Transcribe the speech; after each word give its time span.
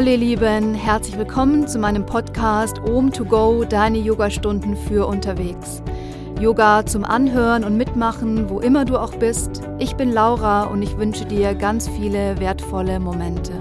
Hallo 0.00 0.12
ihr 0.12 0.16
Lieben, 0.16 0.72
herzlich 0.72 1.18
willkommen 1.18 1.68
zu 1.68 1.78
meinem 1.78 2.06
Podcast 2.06 2.78
Om 2.78 3.12
to 3.12 3.22
Go, 3.22 3.64
deine 3.64 3.98
Yogastunden 3.98 4.74
für 4.74 5.06
unterwegs. 5.06 5.82
Yoga 6.40 6.86
zum 6.86 7.04
Anhören 7.04 7.64
und 7.64 7.76
Mitmachen, 7.76 8.48
wo 8.48 8.60
immer 8.60 8.86
du 8.86 8.96
auch 8.96 9.14
bist. 9.16 9.60
Ich 9.78 9.96
bin 9.96 10.10
Laura 10.10 10.64
und 10.64 10.80
ich 10.80 10.96
wünsche 10.96 11.26
dir 11.26 11.54
ganz 11.54 11.86
viele 11.86 12.40
wertvolle 12.40 12.98
Momente. 12.98 13.52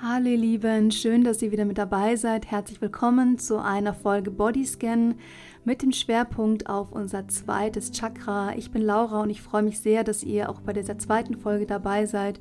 Hallo 0.00 0.28
ihr 0.28 0.38
Lieben, 0.38 0.90
schön, 0.90 1.24
dass 1.24 1.42
ihr 1.42 1.52
wieder 1.52 1.66
mit 1.66 1.76
dabei 1.76 2.16
seid. 2.16 2.50
Herzlich 2.50 2.80
willkommen 2.80 3.38
zu 3.38 3.62
einer 3.62 3.92
Folge 3.92 4.30
Bodyscan 4.30 5.16
mit 5.64 5.82
dem 5.82 5.92
Schwerpunkt 5.92 6.68
auf 6.68 6.92
unser 6.92 7.28
zweites 7.28 7.92
Chakra. 7.92 8.54
Ich 8.56 8.70
bin 8.70 8.82
Laura 8.82 9.22
und 9.22 9.30
ich 9.30 9.42
freue 9.42 9.62
mich 9.62 9.80
sehr, 9.80 10.04
dass 10.04 10.22
ihr 10.22 10.48
auch 10.48 10.60
bei 10.60 10.72
dieser 10.72 10.98
zweiten 10.98 11.36
Folge 11.36 11.66
dabei 11.66 12.06
seid. 12.06 12.40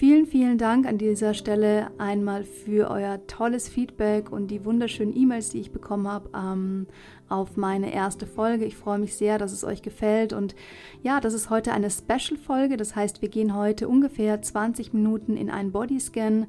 Vielen, 0.00 0.24
vielen 0.24 0.56
Dank 0.56 0.86
an 0.86 0.96
dieser 0.96 1.34
Stelle 1.34 1.90
einmal 1.98 2.44
für 2.44 2.90
euer 2.90 3.26
tolles 3.26 3.68
Feedback 3.68 4.32
und 4.32 4.50
die 4.50 4.64
wunderschönen 4.64 5.14
E-Mails, 5.14 5.50
die 5.50 5.60
ich 5.60 5.72
bekommen 5.72 6.08
habe 6.08 6.30
ähm, 6.34 6.86
auf 7.28 7.58
meine 7.58 7.92
erste 7.92 8.26
Folge. 8.26 8.64
Ich 8.64 8.76
freue 8.76 8.98
mich 8.98 9.14
sehr, 9.14 9.36
dass 9.36 9.52
es 9.52 9.62
euch 9.62 9.82
gefällt. 9.82 10.32
Und 10.32 10.54
ja, 11.02 11.20
das 11.20 11.34
ist 11.34 11.50
heute 11.50 11.72
eine 11.72 11.90
Special-Folge. 11.90 12.78
Das 12.78 12.96
heißt, 12.96 13.20
wir 13.20 13.28
gehen 13.28 13.54
heute 13.54 13.88
ungefähr 13.88 14.40
20 14.40 14.94
Minuten 14.94 15.36
in 15.36 15.50
einen 15.50 15.70
Bodyscan. 15.70 16.46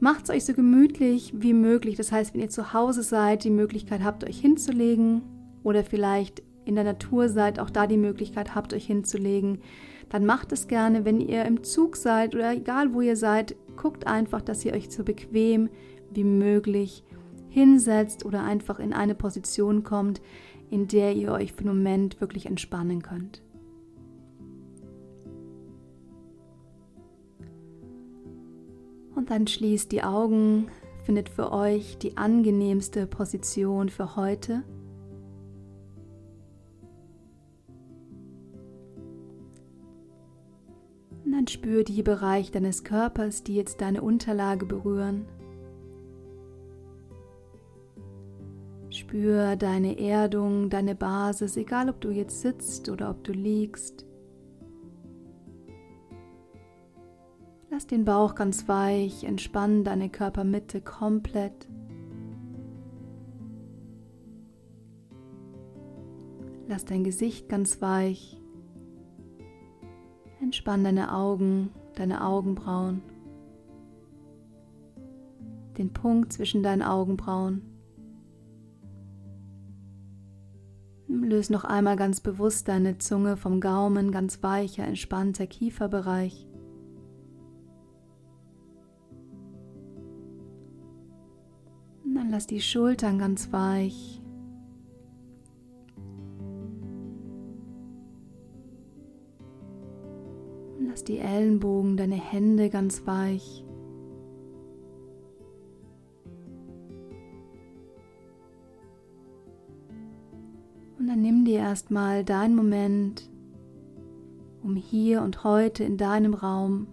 Macht 0.00 0.24
es 0.24 0.30
euch 0.30 0.44
so 0.44 0.54
gemütlich 0.54 1.32
wie 1.34 1.54
möglich. 1.54 1.96
Das 1.96 2.12
heißt, 2.12 2.34
wenn 2.34 2.40
ihr 2.40 2.50
zu 2.50 2.72
Hause 2.72 3.02
seid, 3.02 3.44
die 3.44 3.50
Möglichkeit 3.50 4.04
habt, 4.04 4.24
euch 4.24 4.40
hinzulegen 4.40 5.22
oder 5.64 5.82
vielleicht 5.82 6.42
in 6.64 6.76
der 6.76 6.84
Natur 6.84 7.28
seid, 7.28 7.58
auch 7.58 7.70
da 7.70 7.86
die 7.86 7.96
Möglichkeit 7.96 8.54
habt, 8.54 8.74
euch 8.74 8.86
hinzulegen, 8.86 9.58
dann 10.08 10.24
macht 10.24 10.52
es 10.52 10.68
gerne. 10.68 11.04
Wenn 11.04 11.20
ihr 11.20 11.44
im 11.44 11.64
Zug 11.64 11.96
seid 11.96 12.34
oder 12.34 12.52
egal 12.52 12.94
wo 12.94 13.00
ihr 13.00 13.16
seid, 13.16 13.56
guckt 13.76 14.06
einfach, 14.06 14.40
dass 14.40 14.64
ihr 14.64 14.72
euch 14.72 14.90
so 14.90 15.02
bequem 15.02 15.68
wie 16.12 16.24
möglich 16.24 17.02
hinsetzt 17.48 18.24
oder 18.24 18.44
einfach 18.44 18.78
in 18.78 18.92
eine 18.92 19.14
Position 19.14 19.82
kommt, 19.82 20.20
in 20.70 20.86
der 20.86 21.14
ihr 21.14 21.32
euch 21.32 21.52
für 21.52 21.64
den 21.64 21.68
Moment 21.76 22.20
wirklich 22.20 22.46
entspannen 22.46 23.02
könnt. 23.02 23.42
Und 29.18 29.30
dann 29.30 29.48
schließt 29.48 29.90
die 29.90 30.04
Augen, 30.04 30.68
findet 31.04 31.28
für 31.28 31.50
euch 31.50 31.98
die 31.98 32.16
angenehmste 32.16 33.04
Position 33.08 33.88
für 33.88 34.14
heute. 34.14 34.62
Und 41.24 41.32
dann 41.32 41.48
spür 41.48 41.82
die 41.82 42.04
Bereiche 42.04 42.52
deines 42.52 42.84
Körpers, 42.84 43.42
die 43.42 43.56
jetzt 43.56 43.80
deine 43.80 44.02
Unterlage 44.02 44.66
berühren. 44.66 45.24
Spür 48.90 49.56
deine 49.56 49.98
Erdung, 49.98 50.70
deine 50.70 50.94
Basis, 50.94 51.56
egal 51.56 51.90
ob 51.90 52.00
du 52.00 52.12
jetzt 52.12 52.40
sitzt 52.40 52.88
oder 52.88 53.10
ob 53.10 53.24
du 53.24 53.32
liegst. 53.32 54.07
Lass 57.78 57.86
den 57.86 58.04
Bauch 58.04 58.34
ganz 58.34 58.66
weich, 58.66 59.22
entspann 59.22 59.84
deine 59.84 60.08
Körpermitte 60.08 60.80
komplett. 60.80 61.68
Lass 66.66 66.84
dein 66.86 67.04
Gesicht 67.04 67.48
ganz 67.48 67.80
weich. 67.80 68.42
Entspann 70.40 70.82
deine 70.82 71.14
Augen, 71.14 71.70
deine 71.94 72.24
Augenbrauen. 72.24 73.00
Den 75.78 75.92
Punkt 75.92 76.32
zwischen 76.32 76.64
deinen 76.64 76.82
Augenbrauen. 76.82 77.62
Löse 81.06 81.52
noch 81.52 81.62
einmal 81.62 81.94
ganz 81.94 82.20
bewusst 82.20 82.66
deine 82.66 82.98
Zunge 82.98 83.36
vom 83.36 83.60
Gaumen, 83.60 84.10
ganz 84.10 84.42
weicher, 84.42 84.82
entspannter 84.82 85.46
Kieferbereich. 85.46 86.47
Lass 92.38 92.46
die 92.46 92.60
Schultern 92.60 93.18
ganz 93.18 93.50
weich. 93.52 94.22
Lass 100.78 101.02
die 101.02 101.18
Ellenbogen, 101.18 101.96
deine 101.96 102.14
Hände 102.14 102.70
ganz 102.70 103.04
weich. 103.08 103.64
Und 110.96 111.08
dann 111.08 111.20
nimm 111.20 111.44
dir 111.44 111.58
erstmal 111.58 112.24
deinen 112.24 112.54
Moment, 112.54 113.28
um 114.62 114.76
hier 114.76 115.22
und 115.22 115.42
heute 115.42 115.82
in 115.82 115.96
deinem 115.96 116.34
Raum 116.34 116.86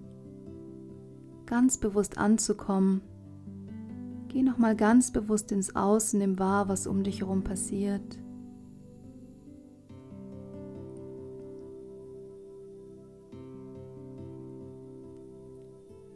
ganz 1.45 1.77
bewusst 1.77 2.17
anzukommen 2.17 3.01
Geh 4.35 4.43
nochmal 4.43 4.75
ganz 4.75 5.11
bewusst 5.11 5.53
ins 5.53 5.77
Außen, 5.77 6.19
nimm 6.19 6.37
wahr, 6.37 6.67
was 6.67 6.87
um 6.87 7.03
dich 7.03 7.21
herum 7.21 7.45
passiert. 7.45 8.19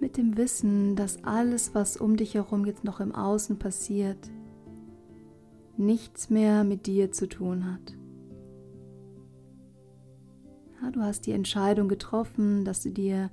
Mit 0.01 0.17
dem 0.17 0.35
Wissen, 0.35 0.97
dass 0.97 1.23
alles, 1.23 1.73
was 1.73 1.95
um 1.95 2.17
dich 2.17 2.33
herum 2.33 2.65
jetzt 2.65 2.83
noch 2.83 2.99
im 2.99 3.15
Außen 3.15 3.57
passiert, 3.57 4.29
nichts 5.77 6.29
mehr 6.29 6.65
mit 6.65 6.87
dir 6.87 7.13
zu 7.13 7.29
tun 7.29 7.71
hat. 7.71 7.95
Ja, 10.81 10.91
du 10.91 10.99
hast 10.99 11.25
die 11.25 11.31
Entscheidung 11.31 11.87
getroffen, 11.87 12.65
dass 12.65 12.83
du 12.83 12.89
dir 12.89 13.31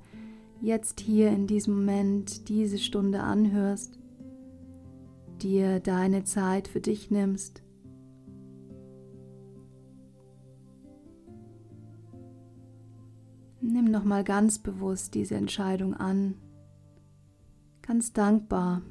jetzt 0.61 1.01
hier 1.01 1.27
in 1.31 1.45
diesem 1.45 1.75
Moment 1.75 2.47
diese 2.47 2.77
Stunde 2.77 3.19
anhörst 3.19 3.99
dir 5.37 5.79
deine 5.79 6.23
Zeit 6.23 6.67
für 6.67 6.81
dich 6.81 7.11
nimmst. 7.11 7.63
Nimm 13.61 13.85
noch 13.85 14.03
mal 14.03 14.23
ganz 14.23 14.59
bewusst 14.59 15.15
diese 15.15 15.35
Entscheidung 15.35 15.93
an, 15.93 16.35
ganz 17.81 18.13
dankbar 18.13 18.81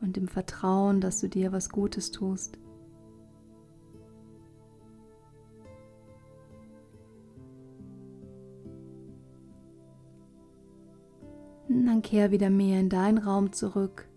und 0.00 0.16
im 0.16 0.28
Vertrauen, 0.28 1.00
dass 1.00 1.20
du 1.20 1.28
dir 1.28 1.52
was 1.52 1.70
Gutes 1.70 2.10
tust. 2.10 2.58
dann 11.92 12.00
kehr 12.00 12.30
wieder 12.30 12.48
mehr 12.48 12.80
in 12.80 12.88
deinen 12.88 13.18
Raum 13.18 13.52
zurück 13.52 14.08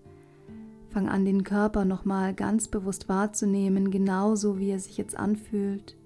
Fang 0.96 1.10
an, 1.10 1.26
den 1.26 1.44
Körper 1.44 1.84
nochmal 1.84 2.34
ganz 2.34 2.70
bewusst 2.70 3.10
wahrzunehmen, 3.10 3.92
genauso 3.92 4.60
wie 4.60 4.70
er 4.70 4.80
sich 4.80 4.98
jetzt 4.98 5.20
anfühlt. 5.20 5.98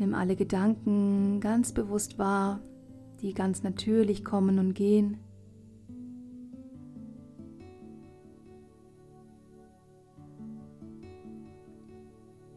Nimm 0.00 0.12
alle 0.12 0.34
Gedanken 0.34 1.38
ganz 1.38 1.70
bewusst 1.70 2.18
wahr, 2.18 2.58
die 3.20 3.32
ganz 3.32 3.62
natürlich 3.62 4.24
kommen 4.24 4.58
und 4.58 4.74
gehen. 4.74 5.18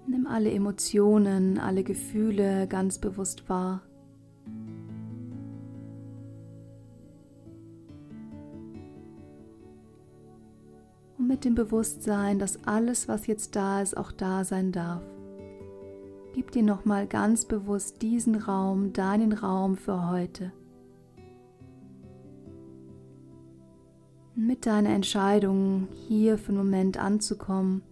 Nimm 0.07 0.25
alle 0.25 0.49
Emotionen, 0.49 1.59
alle 1.59 1.83
Gefühle 1.83 2.65
ganz 2.67 2.97
bewusst 2.97 3.47
wahr. 3.49 3.83
Dem 11.45 11.55
Bewusstsein, 11.55 12.39
dass 12.39 12.63
alles, 12.65 13.07
was 13.07 13.27
jetzt 13.27 13.55
da 13.55 13.81
ist, 13.81 13.95
auch 13.97 14.11
da 14.11 14.43
sein 14.43 14.71
darf. 14.71 15.01
Gib 16.33 16.51
dir 16.51 16.63
nochmal 16.63 17.05
ganz 17.07 17.45
bewusst 17.45 18.01
diesen 18.01 18.35
Raum, 18.35 18.93
deinen 18.93 19.33
Raum 19.33 19.77
für 19.77 20.09
heute. 20.09 20.51
Mit 24.35 24.65
deiner 24.65 24.89
Entscheidung, 24.89 25.87
hier 26.07 26.37
für 26.37 26.49
einen 26.49 26.57
Moment 26.57 26.97
anzukommen, 26.97 27.83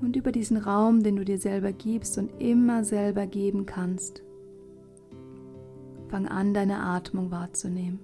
und 0.00 0.16
über 0.16 0.32
diesen 0.32 0.56
Raum, 0.56 1.02
den 1.02 1.16
du 1.16 1.24
dir 1.24 1.38
selber 1.38 1.72
gibst 1.72 2.18
und 2.18 2.30
immer 2.40 2.84
selber 2.84 3.26
geben 3.26 3.66
kannst. 3.66 4.22
Fang 6.10 6.26
an, 6.26 6.54
deine 6.54 6.80
Atmung 6.80 7.30
wahrzunehmen. 7.30 8.00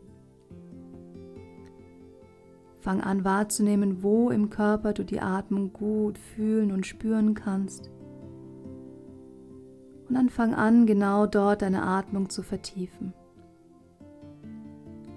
Fang 2.76 3.00
an 3.00 3.24
wahrzunehmen, 3.24 4.04
wo 4.04 4.30
im 4.30 4.48
Körper 4.48 4.92
du 4.92 5.04
die 5.04 5.20
Atmung 5.20 5.72
gut 5.72 6.16
fühlen 6.16 6.70
und 6.70 6.86
spüren 6.86 7.34
kannst. 7.34 7.90
Und 10.08 10.14
dann 10.14 10.28
fang 10.28 10.54
an, 10.54 10.86
genau 10.86 11.26
dort 11.26 11.62
deine 11.62 11.82
Atmung 11.82 12.30
zu 12.30 12.44
vertiefen. 12.44 13.12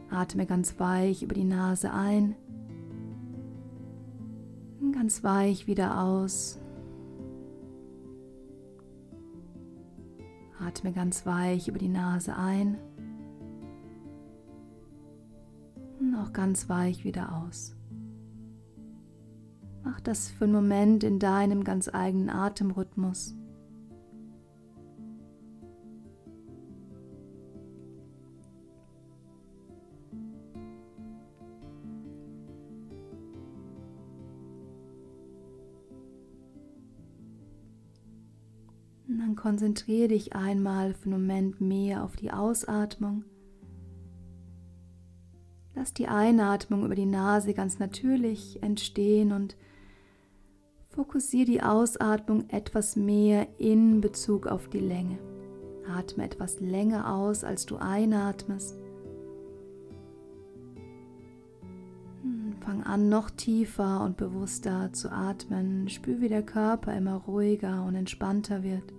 Atme 0.09 0.47
ganz 0.47 0.80
weich 0.80 1.21
über 1.21 1.36
die 1.36 1.44
Nase 1.44 1.94
ein, 1.94 2.36
ganz 4.91 5.24
weich 5.24 5.68
wieder 5.68 6.01
aus. 6.01 6.59
Atme 10.79 10.93
ganz 10.93 11.25
weich 11.25 11.67
über 11.67 11.77
die 11.77 11.89
Nase 11.89 12.37
ein 12.37 12.77
und 15.99 16.15
auch 16.15 16.31
ganz 16.31 16.69
weich 16.69 17.03
wieder 17.03 17.35
aus. 17.35 17.75
Mach 19.83 19.99
das 19.99 20.29
für 20.29 20.45
einen 20.45 20.53
Moment 20.53 21.03
in 21.03 21.19
deinem 21.19 21.65
ganz 21.65 21.89
eigenen 21.93 22.29
Atemrhythmus. 22.29 23.35
Dann 39.19 39.36
konzentriere 39.36 40.10
dich 40.10 40.36
einmal 40.36 40.94
für 40.94 41.06
einen 41.06 41.21
Moment 41.21 41.62
mehr 41.62 42.04
auf 42.04 42.16
die 42.16 42.31
Ausatmung. 42.31 43.24
Lass 45.75 45.94
die 45.94 46.07
Einatmung 46.07 46.86
über 46.86 46.95
die 46.95 47.06
Nase 47.06 47.54
ganz 47.54 47.80
natürlich 47.80 48.62
entstehen 48.62 49.31
und 49.31 49.56
fokussiere 50.89 51.45
die 51.45 51.62
Ausatmung 51.62 52.50
etwas 52.50 52.95
mehr 52.95 53.48
in 53.57 54.01
Bezug 54.01 54.48
auf 54.48 54.68
die 54.68 54.80
Länge. 54.80 55.18
Atme 55.88 56.24
etwas 56.25 56.60
länger 56.60 57.13
aus, 57.13 57.44
als 57.44 57.65
du 57.65 57.77
einatmest. 57.77 58.77
Hm, 62.22 62.56
fang 62.60 62.83
an, 62.83 63.10
noch 63.10 63.30
tiefer 63.30 64.04
und 64.04 64.18
bewusster 64.18 64.92
zu 64.94 65.12
atmen. 65.12 65.88
Spür, 65.89 66.19
wie 66.19 66.30
der 66.30 66.44
Körper 66.44 66.95
immer 66.95 67.15
ruhiger 67.15 67.86
und 67.86 67.95
entspannter 67.95 68.63
wird. 68.63 68.99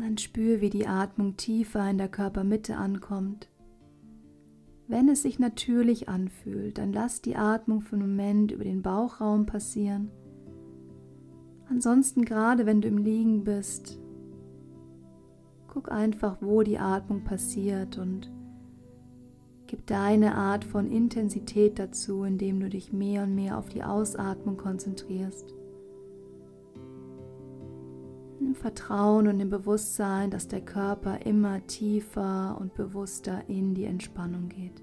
Dann 0.00 0.18
spür, 0.18 0.60
wie 0.60 0.70
die 0.70 0.86
Atmung 0.86 1.36
tiefer 1.36 1.88
in 1.90 1.98
der 1.98 2.08
Körpermitte 2.08 2.76
ankommt. 2.76 3.48
Wenn 4.88 5.08
es 5.08 5.22
sich 5.22 5.38
natürlich 5.38 6.08
anfühlt, 6.08 6.78
dann 6.78 6.92
lass 6.92 7.22
die 7.22 7.36
Atmung 7.36 7.82
für 7.82 7.96
einen 7.96 8.08
Moment 8.08 8.52
über 8.52 8.64
den 8.64 8.82
Bauchraum 8.82 9.46
passieren. 9.46 10.10
Ansonsten, 11.68 12.24
gerade 12.24 12.66
wenn 12.66 12.80
du 12.80 12.88
im 12.88 12.98
Liegen 12.98 13.44
bist, 13.44 13.98
guck 15.68 15.90
einfach, 15.90 16.38
wo 16.40 16.62
die 16.62 16.78
Atmung 16.78 17.24
passiert 17.24 17.98
und 17.98 18.30
gib 19.66 19.86
deine 19.86 20.34
Art 20.34 20.64
von 20.64 20.90
Intensität 20.90 21.78
dazu, 21.78 22.24
indem 22.24 22.60
du 22.60 22.68
dich 22.68 22.92
mehr 22.92 23.22
und 23.22 23.34
mehr 23.34 23.56
auf 23.58 23.68
die 23.68 23.82
Ausatmung 23.82 24.56
konzentrierst 24.56 25.54
im 28.52 28.56
Vertrauen 28.56 29.28
und 29.28 29.40
im 29.40 29.48
Bewusstsein, 29.48 30.30
dass 30.30 30.46
der 30.46 30.60
Körper 30.60 31.24
immer 31.24 31.66
tiefer 31.66 32.58
und 32.60 32.74
bewusster 32.74 33.48
in 33.48 33.74
die 33.74 33.84
Entspannung 33.84 34.48
geht. 34.50 34.82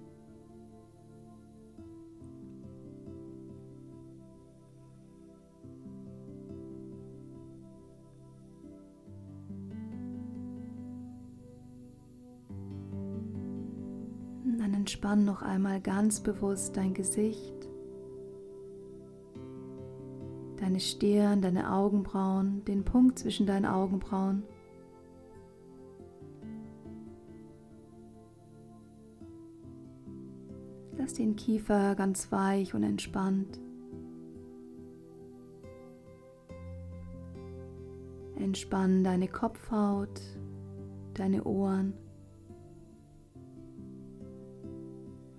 dann 14.57 14.73
entspann 14.73 15.23
noch 15.23 15.41
einmal 15.41 15.79
ganz 15.79 16.19
bewusst 16.19 16.75
dein 16.75 16.93
Gesicht 16.93 17.58
deine 20.69 20.79
Stirn, 20.79 21.41
deine 21.41 21.73
Augenbrauen, 21.73 22.63
den 22.65 22.85
Punkt 22.85 23.17
zwischen 23.17 23.47
deinen 23.47 23.65
Augenbrauen. 23.65 24.43
Lass 30.95 31.15
den 31.15 31.35
Kiefer 31.35 31.95
ganz 31.95 32.31
weich 32.31 32.75
und 32.75 32.83
entspannt. 32.83 33.59
Entspann 38.35 39.03
deine 39.03 39.27
Kopfhaut, 39.27 40.21
deine 41.15 41.45
Ohren. 41.45 41.93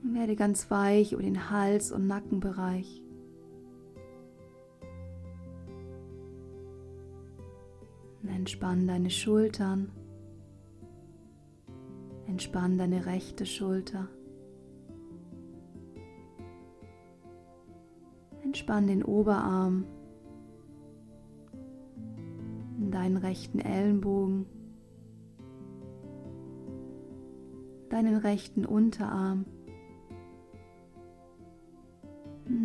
Werde 0.03 0.35
ganz 0.35 0.73
weich 0.73 1.13
über 1.13 1.23
den 1.23 1.51
Hals- 1.51 1.93
und 1.93 2.09
Nackenbereich. 2.09 3.05
Entspann 8.51 8.89
deine 8.89 9.11
Schultern. 9.11 9.93
Entspann 12.27 12.79
deine 12.79 13.07
rechte 13.07 13.47
Schulter. 13.47 14.09
Entspann 18.43 18.89
den 18.89 19.05
Oberarm, 19.05 19.85
deinen 22.91 23.19
rechten 23.19 23.61
Ellenbogen, 23.61 24.47
deinen 27.89 28.17
rechten 28.17 28.67
Unterarm, 28.67 29.45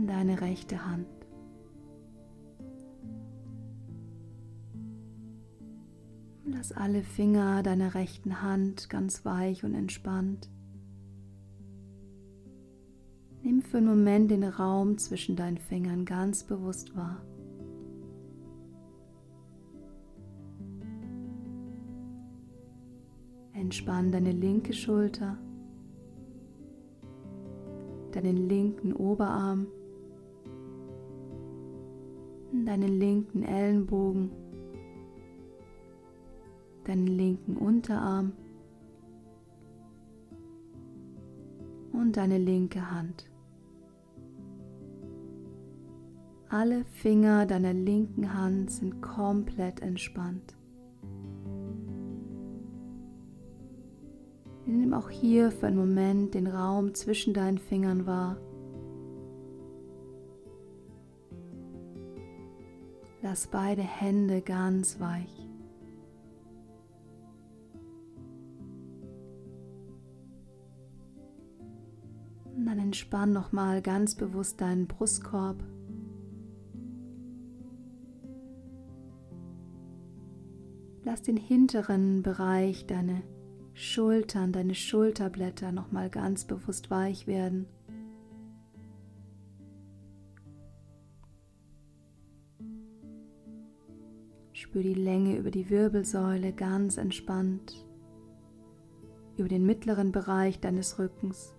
deine 0.07 0.41
rechte 0.41 0.83
Hand. 0.83 1.14
Lass 6.67 6.77
alle 6.77 7.03
Finger 7.03 7.61
deiner 7.61 7.93
rechten 7.93 8.41
Hand 8.41 8.89
ganz 8.89 9.23
weich 9.23 9.63
und 9.63 9.75
entspannt. 9.75 10.49
Nimm 13.43 13.61
für 13.61 13.77
einen 13.77 13.85
Moment 13.85 14.31
den 14.31 14.43
Raum 14.43 14.97
zwischen 14.97 15.35
deinen 15.35 15.59
Fingern 15.59 16.05
ganz 16.05 16.43
bewusst 16.43 16.95
wahr. 16.95 17.21
Entspann 23.53 24.11
deine 24.11 24.31
linke 24.31 24.73
Schulter, 24.73 25.37
deinen 28.11 28.49
linken 28.49 28.91
Oberarm, 28.91 29.67
deinen 32.65 32.99
linken 32.99 33.43
Ellenbogen 33.43 34.31
deinen 36.85 37.07
linken 37.07 37.57
Unterarm 37.57 38.33
und 41.91 42.17
deine 42.17 42.37
linke 42.37 42.91
Hand. 42.91 43.29
Alle 46.49 46.85
Finger 46.85 47.45
deiner 47.45 47.73
linken 47.73 48.33
Hand 48.33 48.71
sind 48.71 49.01
komplett 49.01 49.81
entspannt. 49.81 50.55
Nimm 54.65 54.93
auch 54.93 55.09
hier 55.09 55.51
für 55.51 55.67
einen 55.67 55.77
Moment 55.77 56.33
den 56.33 56.47
Raum 56.47 56.93
zwischen 56.93 57.33
deinen 57.33 57.57
Fingern 57.57 58.05
wahr. 58.05 58.37
Lass 63.21 63.47
beide 63.47 63.81
Hände 63.81 64.41
ganz 64.41 64.99
weich. 64.99 65.44
Entspann 72.79 73.31
nochmal 73.31 73.81
ganz 73.81 74.15
bewusst 74.15 74.61
deinen 74.61 74.87
Brustkorb. 74.87 75.63
Lass 81.03 81.21
den 81.21 81.37
hinteren 81.37 82.23
Bereich, 82.23 82.87
deine 82.87 83.21
Schultern, 83.73 84.51
deine 84.51 84.73
Schulterblätter 84.73 85.71
nochmal 85.71 86.09
ganz 86.09 86.45
bewusst 86.45 86.89
weich 86.89 87.27
werden. 87.27 87.67
Spür 94.53 94.81
die 94.81 94.93
Länge 94.93 95.37
über 95.37 95.51
die 95.51 95.69
Wirbelsäule 95.69 96.53
ganz 96.53 96.97
entspannt, 96.97 97.85
über 99.37 99.49
den 99.49 99.65
mittleren 99.65 100.11
Bereich 100.11 100.59
deines 100.59 100.97
Rückens. 100.97 101.53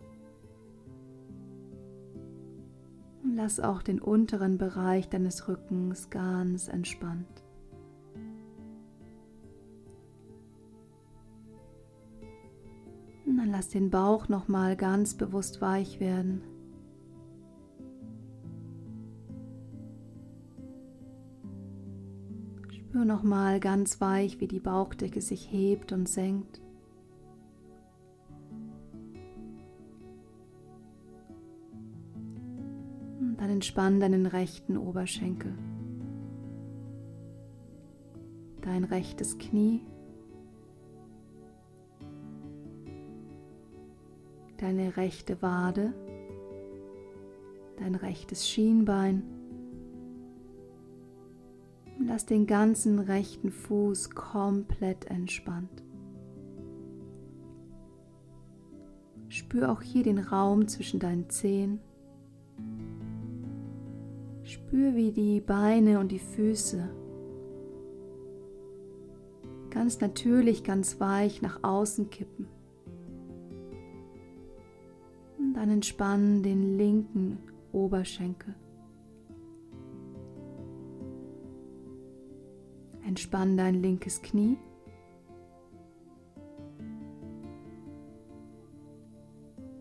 Lass 3.37 3.61
auch 3.61 3.83
den 3.83 4.01
unteren 4.01 4.57
Bereich 4.57 5.09
deines 5.09 5.47
Rückens 5.47 6.09
ganz 6.11 6.69
entspannt. 6.69 7.45
Und 13.27 13.37
dann 13.37 13.51
lass 13.51 13.69
den 13.69 13.91
Bauch 13.91 14.29
nochmal 14.29 14.77
ganz 14.77 15.15
bewusst 15.15 15.61
weich 15.61 16.01
werden. 16.01 16.43
Spür 22.71 23.05
nochmal 23.05 23.61
ganz 23.61 24.01
weich, 24.01 24.41
wie 24.41 24.49
die 24.49 24.61
Bauchdecke 24.61 25.21
sich 25.21 25.53
hebt 25.53 25.93
und 25.93 26.09
senkt. 26.09 26.63
Dann 33.47 33.55
entspann 33.55 34.01
deinen 34.01 34.27
rechten 34.27 34.77
Oberschenkel, 34.77 35.55
dein 38.61 38.83
rechtes 38.83 39.39
Knie, 39.39 39.83
deine 44.57 44.97
rechte 44.97 45.41
Wade, 45.43 45.93
dein 47.77 47.95
rechtes 47.95 48.49
Schienbein 48.49 49.23
Lass 51.99 52.27
den 52.27 52.47
ganzen 52.47 52.99
rechten 52.99 53.51
Fuß 53.51 54.11
komplett 54.11 55.07
entspannt. 55.07 55.83
Spür 59.29 59.73
auch 59.73 59.81
hier 59.83 60.03
den 60.03 60.19
Raum 60.19 60.69
zwischen 60.69 61.01
deinen 61.01 61.31
Zehen. 61.31 61.81
Spür, 64.67 64.97
wie 64.97 65.13
die 65.13 65.41
Beine 65.41 66.01
und 66.01 66.11
die 66.11 66.19
Füße 66.19 66.89
ganz 69.71 70.01
natürlich, 70.01 70.65
ganz 70.65 70.99
weich 70.99 71.43
nach 71.43 71.63
außen 71.63 72.11
kippen. 72.11 72.49
Und 75.39 75.55
dann 75.55 75.71
entspannen 75.71 76.43
den 76.43 76.79
linken 76.79 77.39
Oberschenkel. 77.73 78.55
Entspann 83.07 83.57
dein 83.57 83.83
linkes 83.83 84.23
Knie. 84.23 84.57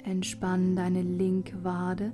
Entspann 0.04 0.76
deine 0.76 1.02
linke 1.02 1.64
Wade. 1.64 2.12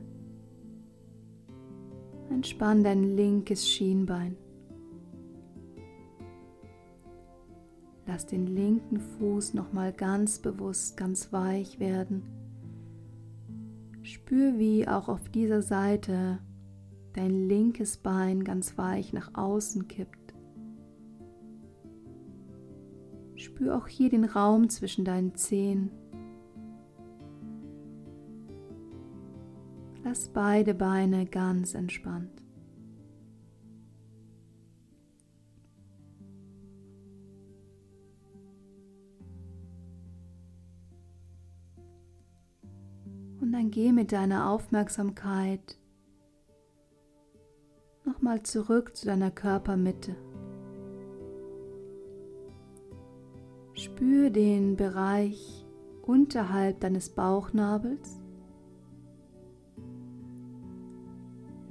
Entspann 2.41 2.83
dein 2.83 3.03
linkes 3.03 3.69
Schienbein. 3.69 4.35
Lass 8.07 8.25
den 8.25 8.47
linken 8.47 8.99
Fuß 8.99 9.53
nochmal 9.53 9.93
ganz 9.93 10.39
bewusst, 10.39 10.97
ganz 10.97 11.31
weich 11.31 11.79
werden. 11.79 12.23
Spür, 14.01 14.57
wie 14.57 14.87
auch 14.87 15.07
auf 15.07 15.29
dieser 15.29 15.61
Seite 15.61 16.39
dein 17.13 17.47
linkes 17.47 17.97
Bein 17.97 18.43
ganz 18.43 18.75
weich 18.75 19.13
nach 19.13 19.35
außen 19.35 19.87
kippt. 19.87 20.33
Spür 23.35 23.77
auch 23.77 23.87
hier 23.87 24.09
den 24.09 24.25
Raum 24.25 24.67
zwischen 24.67 25.05
deinen 25.05 25.35
Zehen. 25.35 25.91
Lass 30.11 30.27
beide 30.27 30.73
Beine 30.73 31.25
ganz 31.25 31.73
entspannt. 31.73 32.43
Und 43.39 43.53
dann 43.53 43.71
geh 43.71 43.93
mit 43.93 44.11
deiner 44.11 44.49
Aufmerksamkeit 44.49 45.77
nochmal 48.03 48.43
zurück 48.43 48.97
zu 48.97 49.05
deiner 49.05 49.31
Körpermitte. 49.31 50.17
Spür 53.75 54.29
den 54.29 54.75
Bereich 54.75 55.65
unterhalb 56.01 56.81
deines 56.81 57.11
Bauchnabels. 57.11 58.20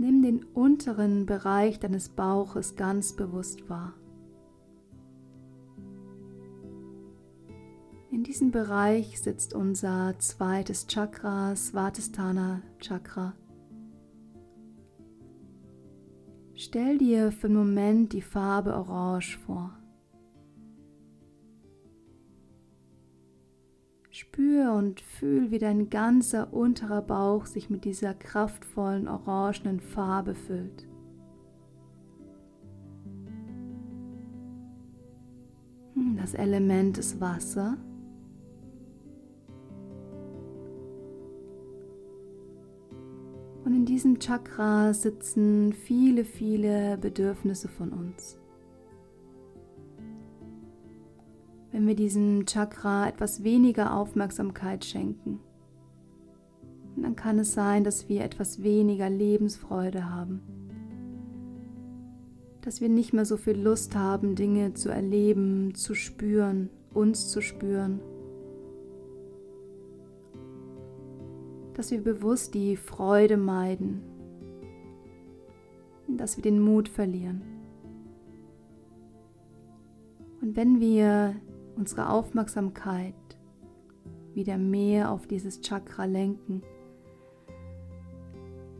Nimm 0.01 0.23
den 0.23 0.43
unteren 0.55 1.27
Bereich 1.27 1.79
deines 1.79 2.09
Bauches 2.09 2.75
ganz 2.75 3.15
bewusst 3.15 3.69
wahr. 3.69 3.93
In 8.11 8.25
diesem 8.25 8.51
Bereich 8.51 9.21
sitzt 9.21 9.53
unser 9.53 10.19
zweites 10.19 10.87
Chakra, 10.87 11.55
Svatistana 11.55 12.63
Chakra. 12.79 13.35
Stell 16.55 16.97
dir 16.97 17.31
für 17.31 17.49
einen 17.49 17.57
Moment 17.57 18.15
die 18.15 18.23
Farbe 18.23 18.75
Orange 18.75 19.37
vor. 19.37 19.80
Spür 24.33 24.75
und 24.75 25.01
fühl, 25.01 25.51
wie 25.51 25.59
dein 25.59 25.91
ganzer 25.91 26.53
unterer 26.53 27.03
Bauch 27.03 27.47
sich 27.47 27.69
mit 27.69 27.85
dieser 27.85 28.15
kraftvollen 28.15 29.09
orangenen 29.09 29.81
Farbe 29.81 30.37
füllt. 30.37 30.87
Hm, 35.95 36.17
das 36.17 36.35
Element 36.35 36.97
ist 36.99 37.21
Wasser. 37.21 37.77
Und 43.65 43.75
in 43.75 43.85
diesem 43.85 44.21
Chakra 44.21 44.95
sitzen 44.95 45.73
viele, 45.73 46.25
viele 46.25 46.97
Bedürfnisse 46.99 47.67
von 47.67 47.93
uns. 47.93 48.40
Wenn 51.73 51.87
wir 51.87 51.95
diesem 51.95 52.47
Chakra 52.47 53.09
etwas 53.09 53.45
weniger 53.45 53.97
Aufmerksamkeit 53.97 54.85
schenken. 54.85 55.41
Und 56.97 57.03
dann 57.05 57.17
kann 57.17 57.39
es 57.39 57.55
sein, 57.55 57.85
dass 57.85 58.09
wir 58.09 58.23
etwas 58.25 58.63
weniger 58.63 59.09
Lebensfreude 59.09 60.11
haben, 60.11 60.41
dass 62.63 62.81
wir 62.81 62.89
nicht 62.89 63.13
mehr 63.13 63.25
so 63.25 63.37
viel 63.37 63.59
Lust 63.59 63.95
haben, 63.95 64.35
Dinge 64.35 64.75
zu 64.75 64.91
erleben, 64.91 65.75
zu 65.75 65.95
spüren, 65.95 66.69
uns 66.93 67.29
zu 67.29 67.41
spüren, 67.41 68.01
dass 71.75 71.91
wir 71.91 72.03
bewusst 72.03 72.55
die 72.55 72.77
Freude 72.77 73.37
meiden, 73.37 74.03
dass 76.09 76.37
wir 76.37 76.43
den 76.43 76.61
Mut 76.61 76.89
verlieren. 76.89 77.43
Und 80.43 80.57
wenn 80.57 80.81
wir 80.81 81.37
unsere 81.77 82.11
Aufmerksamkeit 82.11 83.15
wieder 84.35 84.59
mehr 84.59 85.11
auf 85.11 85.27
dieses 85.27 85.61
Chakra 85.61 86.05
lenken. 86.05 86.63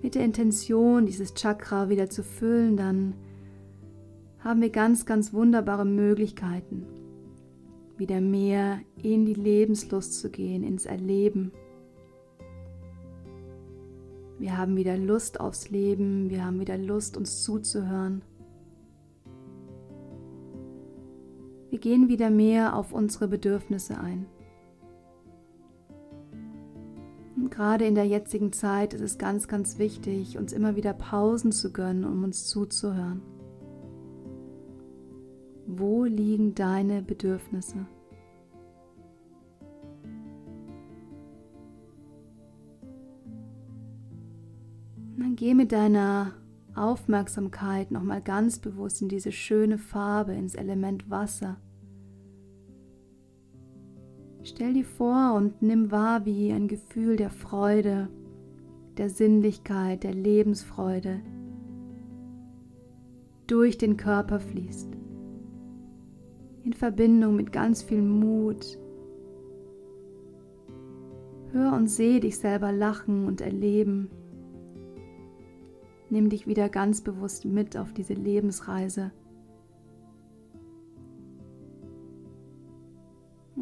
Mit 0.03 0.15
der 0.15 0.25
Intention, 0.25 1.07
dieses 1.07 1.35
Chakra 1.35 1.89
wieder 1.89 2.09
zu 2.09 2.23
füllen, 2.23 2.77
dann 2.77 3.15
haben 4.39 4.63
wir 4.63 4.71
ganz, 4.71 5.05
ganz 5.05 5.33
wunderbare 5.33 5.85
Möglichkeiten, 5.85 6.87
wieder 7.99 8.21
mehr 8.21 8.81
in 9.03 9.27
die 9.27 9.35
Lebenslust 9.35 10.19
zu 10.19 10.31
gehen, 10.31 10.63
ins 10.63 10.87
Erleben. 10.87 11.53
Wir 14.39 14.57
haben 14.57 14.77
wieder 14.77 14.97
Lust 14.97 15.39
aufs 15.39 15.69
Leben, 15.69 16.31
wir 16.31 16.47
haben 16.47 16.61
wieder 16.61 16.79
Lust, 16.79 17.19
uns 17.19 17.43
zuzuhören. 17.43 18.23
Gehen 21.81 22.09
wieder 22.09 22.31
mehr 22.31 22.77
auf 22.77 22.93
unsere 22.93 23.29
Bedürfnisse 23.29 23.99
ein. 23.99 24.27
Und 27.37 27.51
gerade 27.51 27.87
in 27.87 27.95
der 27.95 28.07
jetzigen 28.07 28.53
Zeit 28.53 28.93
ist 28.93 29.01
es 29.01 29.19
ganz, 29.19 29.49
ganz 29.49 29.79
wichtig, 29.79 30.37
uns 30.37 30.53
immer 30.53 30.77
wieder 30.77 30.93
Pausen 30.93 31.53
zu 31.53 31.73
gönnen, 31.73 32.05
um 32.05 32.23
uns 32.23 32.47
zuzuhören. 32.47 33.23
Wo 35.67 36.05
liegen 36.05 36.55
deine 36.55 37.01
Bedürfnisse? 37.01 37.87
Dann 45.17 45.37
geh 45.37 45.55
mit 45.55 45.71
deiner 45.73 46.33
Aufmerksamkeit 46.75 47.91
nochmal 47.91 48.21
ganz 48.21 48.59
bewusst 48.59 49.01
in 49.01 49.09
diese 49.09 49.33
schöne 49.33 49.79
Farbe, 49.79 50.33
ins 50.33 50.55
Element 50.55 51.09
Wasser. 51.09 51.57
Stell 54.61 54.75
dir 54.75 54.85
vor 54.85 55.33
und 55.37 55.63
nimm 55.63 55.91
wahr, 55.91 56.27
wie 56.27 56.53
ein 56.53 56.69
Gefühl 56.69 57.17
der 57.17 57.31
Freude, 57.31 58.11
der 58.99 59.09
Sinnlichkeit, 59.09 60.05
der 60.05 60.13
Lebensfreude 60.13 61.23
durch 63.47 63.79
den 63.79 63.97
Körper 63.97 64.39
fließt. 64.39 64.91
In 66.63 66.75
Verbindung 66.75 67.37
mit 67.37 67.53
ganz 67.53 67.83
viel 67.83 68.03
Mut. 68.03 68.79
Hör 71.53 71.73
und 71.73 71.87
seh 71.87 72.21
dich 72.21 72.37
selber 72.37 72.71
lachen 72.71 73.27
und 73.27 73.41
erleben. 73.41 74.11
Nimm 76.11 76.29
dich 76.29 76.47
wieder 76.47 76.69
ganz 76.69 77.01
bewusst 77.01 77.47
mit 77.47 77.79
auf 77.79 77.95
diese 77.95 78.13
Lebensreise. 78.13 79.11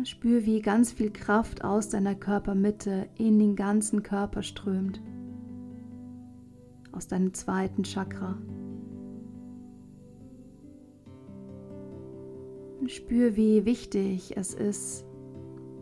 Spür, 0.05 0.47
wie 0.47 0.63
ganz 0.63 0.93
viel 0.93 1.11
Kraft 1.11 1.65
aus 1.65 1.89
deiner 1.89 2.15
Körpermitte 2.15 3.09
in 3.17 3.39
den 3.39 3.57
ganzen 3.57 4.03
Körper 4.03 4.43
strömt. 4.43 5.01
Aus 6.93 7.09
deinem 7.09 7.35
zweiten 7.35 7.85
Chakra. 7.85 8.39
Spür, 12.87 13.37
wie 13.37 13.65
wichtig 13.67 14.37
es 14.37 14.55
ist, 14.55 15.05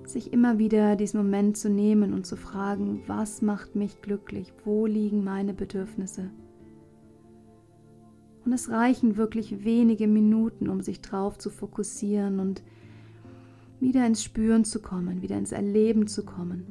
sich 0.04 0.32
immer 0.32 0.58
wieder 0.58 0.96
diesen 0.96 1.18
Moment 1.18 1.56
zu 1.56 1.68
nehmen 1.68 2.12
und 2.12 2.26
zu 2.26 2.36
fragen, 2.36 3.02
was 3.06 3.42
macht 3.42 3.76
mich 3.76 4.00
glücklich, 4.02 4.52
wo 4.64 4.86
liegen 4.86 5.22
meine 5.22 5.54
Bedürfnisse. 5.54 6.30
Und 8.44 8.52
es 8.52 8.70
reichen 8.70 9.16
wirklich 9.16 9.64
wenige 9.64 10.06
Minuten, 10.06 10.68
um 10.68 10.80
sich 10.80 11.00
drauf 11.00 11.38
zu 11.38 11.50
fokussieren 11.50 12.40
und 12.40 12.62
wieder 13.80 14.06
ins 14.06 14.22
Spüren 14.22 14.64
zu 14.64 14.80
kommen, 14.80 15.22
wieder 15.22 15.36
ins 15.36 15.52
Erleben 15.52 16.06
zu 16.06 16.24
kommen. 16.24 16.64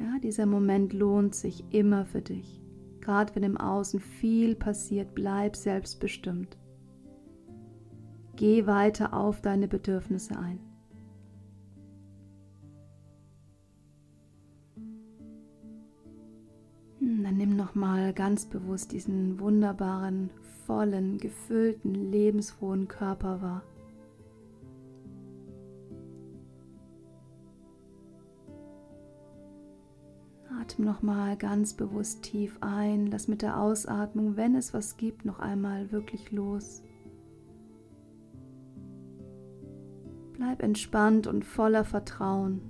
Ja, 0.00 0.18
dieser 0.22 0.46
Moment 0.46 0.92
lohnt 0.92 1.34
sich 1.34 1.64
immer 1.70 2.04
für 2.04 2.22
dich. 2.22 2.62
Gerade 3.00 3.34
wenn 3.34 3.42
im 3.42 3.56
Außen 3.56 4.00
viel 4.00 4.54
passiert, 4.54 5.14
bleib 5.14 5.56
selbstbestimmt. 5.56 6.56
Geh 8.36 8.66
weiter 8.66 9.14
auf 9.14 9.40
deine 9.40 9.68
Bedürfnisse 9.68 10.38
ein. 10.38 10.58
Dann 17.00 17.36
nimm 17.36 17.56
noch 17.56 17.74
mal 17.74 18.12
ganz 18.12 18.46
bewusst 18.46 18.92
diesen 18.92 19.40
wunderbaren, 19.40 20.30
vollen, 20.66 21.18
gefüllten, 21.18 22.12
lebensfrohen 22.12 22.86
Körper 22.88 23.42
wahr. 23.42 23.62
Atme 30.74 30.86
noch 30.86 31.02
mal 31.02 31.36
ganz 31.36 31.74
bewusst 31.74 32.22
tief 32.22 32.58
ein, 32.60 33.06
lass 33.06 33.28
mit 33.28 33.42
der 33.42 33.60
Ausatmung, 33.60 34.36
wenn 34.36 34.56
es 34.56 34.74
was 34.74 34.96
gibt, 34.96 35.24
noch 35.24 35.38
einmal 35.38 35.92
wirklich 35.92 36.32
los. 36.32 36.82
Bleib 40.32 40.64
entspannt 40.64 41.28
und 41.28 41.44
voller 41.44 41.84
Vertrauen. 41.84 42.60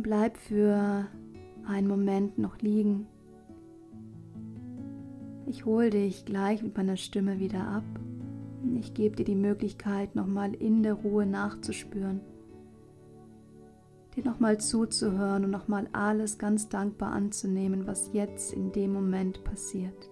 bleib 0.00 0.36
für 0.38 1.06
einen 1.66 1.88
Moment 1.88 2.38
noch 2.38 2.60
liegen. 2.60 3.08
Ich 5.46 5.66
hole 5.66 5.90
dich 5.90 6.24
gleich 6.24 6.62
mit 6.62 6.76
meiner 6.76 6.96
Stimme 6.96 7.40
wieder 7.40 7.66
ab. 7.66 7.84
Ich 8.80 8.94
gebe 8.94 9.16
dir 9.16 9.24
die 9.24 9.34
Möglichkeit, 9.34 10.14
nochmal 10.14 10.54
in 10.54 10.82
der 10.82 10.94
Ruhe 10.94 11.26
nachzuspüren, 11.26 12.20
dir 14.16 14.24
nochmal 14.24 14.58
zuzuhören 14.58 15.44
und 15.44 15.50
nochmal 15.50 15.88
alles 15.92 16.38
ganz 16.38 16.68
dankbar 16.68 17.12
anzunehmen, 17.12 17.86
was 17.86 18.12
jetzt 18.12 18.52
in 18.52 18.72
dem 18.72 18.92
Moment 18.92 19.44
passiert. 19.44 20.10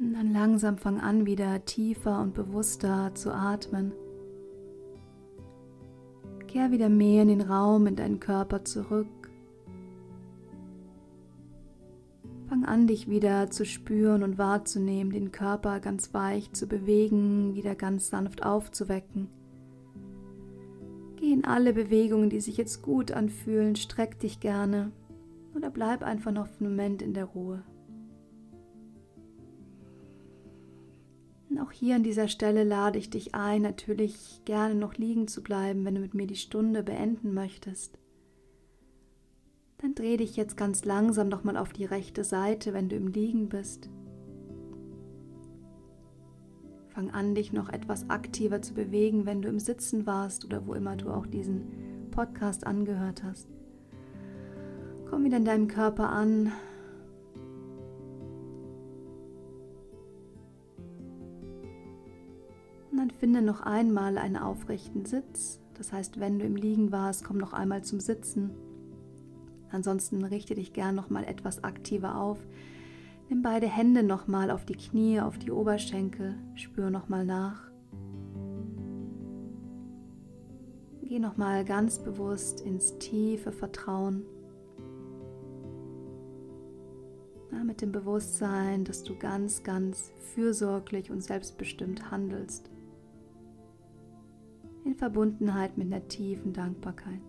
Und 0.00 0.14
dann 0.14 0.32
langsam 0.32 0.78
fang 0.78 0.98
an, 0.98 1.26
wieder 1.26 1.62
tiefer 1.66 2.22
und 2.22 2.32
bewusster 2.32 3.14
zu 3.14 3.34
atmen. 3.34 3.92
Kehr 6.48 6.70
wieder 6.70 6.88
mehr 6.88 7.22
in 7.22 7.28
den 7.28 7.42
Raum, 7.42 7.86
in 7.86 7.96
deinen 7.96 8.18
Körper 8.18 8.64
zurück. 8.64 9.06
Fang 12.48 12.64
an, 12.64 12.86
dich 12.86 13.08
wieder 13.08 13.50
zu 13.50 13.66
spüren 13.66 14.22
und 14.22 14.38
wahrzunehmen, 14.38 15.12
den 15.12 15.32
Körper 15.32 15.80
ganz 15.80 16.14
weich 16.14 16.50
zu 16.52 16.66
bewegen, 16.66 17.54
wieder 17.54 17.74
ganz 17.74 18.08
sanft 18.08 18.42
aufzuwecken. 18.42 19.28
Geh 21.16 21.30
in 21.30 21.44
alle 21.44 21.74
Bewegungen, 21.74 22.30
die 22.30 22.40
sich 22.40 22.56
jetzt 22.56 22.80
gut 22.80 23.12
anfühlen, 23.12 23.76
streck 23.76 24.18
dich 24.18 24.40
gerne 24.40 24.92
oder 25.54 25.68
bleib 25.68 26.02
einfach 26.02 26.32
noch 26.32 26.48
einen 26.58 26.70
Moment 26.70 27.02
in 27.02 27.12
der 27.12 27.26
Ruhe. 27.26 27.62
Auch 31.58 31.72
hier 31.72 31.96
an 31.96 32.04
dieser 32.04 32.28
Stelle 32.28 32.62
lade 32.62 32.98
ich 32.98 33.10
dich 33.10 33.34
ein, 33.34 33.62
natürlich 33.62 34.40
gerne 34.44 34.74
noch 34.76 34.94
liegen 34.94 35.26
zu 35.26 35.42
bleiben, 35.42 35.84
wenn 35.84 35.96
du 35.96 36.00
mit 36.00 36.14
mir 36.14 36.26
die 36.26 36.36
Stunde 36.36 36.82
beenden 36.82 37.34
möchtest. 37.34 37.98
Dann 39.78 39.94
dreh 39.94 40.16
dich 40.16 40.36
jetzt 40.36 40.56
ganz 40.56 40.84
langsam 40.84 41.28
nochmal 41.28 41.56
auf 41.56 41.72
die 41.72 41.86
rechte 41.86 42.22
Seite, 42.22 42.72
wenn 42.72 42.88
du 42.88 42.96
im 42.96 43.08
Liegen 43.08 43.48
bist. 43.48 43.88
Fang 46.90 47.10
an, 47.10 47.34
dich 47.34 47.52
noch 47.52 47.68
etwas 47.68 48.08
aktiver 48.10 48.62
zu 48.62 48.74
bewegen, 48.74 49.26
wenn 49.26 49.42
du 49.42 49.48
im 49.48 49.58
Sitzen 49.58 50.06
warst 50.06 50.44
oder 50.44 50.66
wo 50.66 50.74
immer 50.74 50.96
du 50.96 51.10
auch 51.10 51.26
diesen 51.26 52.10
Podcast 52.10 52.66
angehört 52.66 53.24
hast. 53.24 53.48
Komm 55.08 55.24
wieder 55.24 55.38
in 55.38 55.44
deinem 55.44 55.66
Körper 55.66 56.10
an, 56.10 56.52
Dann 63.10 63.18
finde 63.18 63.42
noch 63.42 63.60
einmal 63.60 64.18
einen 64.18 64.36
aufrechten 64.36 65.04
Sitz. 65.04 65.60
Das 65.74 65.92
heißt, 65.92 66.20
wenn 66.20 66.38
du 66.38 66.44
im 66.44 66.56
Liegen 66.56 66.92
warst, 66.92 67.24
komm 67.24 67.38
noch 67.38 67.52
einmal 67.52 67.82
zum 67.82 67.98
Sitzen. 67.98 68.50
Ansonsten 69.70 70.24
richte 70.24 70.54
dich 70.54 70.72
gern 70.72 70.94
noch 70.94 71.10
mal 71.10 71.24
etwas 71.24 71.64
aktiver 71.64 72.20
auf. 72.20 72.38
Nimm 73.28 73.42
beide 73.42 73.66
Hände 73.66 74.02
noch 74.02 74.26
mal 74.26 74.50
auf 74.50 74.64
die 74.64 74.76
Knie, 74.76 75.20
auf 75.20 75.38
die 75.38 75.50
Oberschenkel. 75.50 76.36
Spür 76.54 76.90
noch 76.90 77.08
mal 77.08 77.24
nach. 77.24 77.70
Geh 81.02 81.18
noch 81.18 81.36
mal 81.36 81.64
ganz 81.64 81.98
bewusst 81.98 82.60
ins 82.60 82.96
tiefe 82.98 83.50
Vertrauen. 83.50 84.22
Ja, 87.52 87.64
mit 87.64 87.80
dem 87.80 87.90
Bewusstsein, 87.90 88.84
dass 88.84 89.02
du 89.02 89.16
ganz, 89.16 89.64
ganz 89.64 90.12
fürsorglich 90.34 91.10
und 91.10 91.22
selbstbestimmt 91.22 92.12
handelst. 92.12 92.70
In 94.84 94.94
Verbundenheit 94.94 95.76
mit 95.76 95.92
einer 95.92 96.06
tiefen 96.08 96.52
Dankbarkeit. 96.52 97.20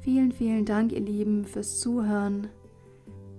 Vielen, 0.00 0.32
vielen 0.32 0.64
Dank, 0.64 0.92
ihr 0.92 1.00
Lieben, 1.00 1.44
fürs 1.44 1.78
Zuhören. 1.78 2.48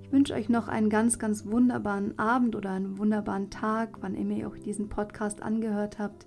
Ich 0.02 0.12
wünsche 0.14 0.34
euch 0.34 0.48
noch 0.48 0.70
einen 0.70 0.90
ganz, 0.90 1.20
ganz 1.20 1.46
wunderbaren 1.46 2.18
Abend 2.18 2.56
oder 2.56 2.72
einen 2.72 2.98
wunderbaren 2.98 3.50
Tag, 3.50 3.98
wann 4.02 4.16
immer 4.16 4.36
ihr 4.36 4.48
auch 4.48 4.58
diesen 4.58 4.88
Podcast 4.88 5.44
angehört 5.44 6.00
habt. 6.00 6.26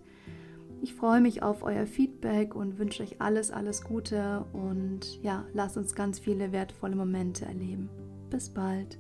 Ich 0.82 0.94
freue 0.94 1.22
mich 1.22 1.42
auf 1.42 1.62
euer 1.62 1.86
Feedback 1.86 2.54
und 2.54 2.78
wünsche 2.78 3.02
euch 3.02 3.20
alles, 3.20 3.50
alles 3.50 3.82
Gute 3.82 4.44
und 4.52 5.22
ja, 5.22 5.46
lasst 5.54 5.78
uns 5.78 5.94
ganz 5.94 6.18
viele 6.18 6.52
wertvolle 6.52 6.96
Momente 6.96 7.46
erleben. 7.46 7.88
Bis 8.28 8.50
bald. 8.50 8.98